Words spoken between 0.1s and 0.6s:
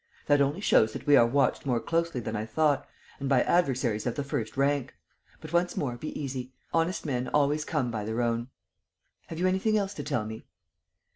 That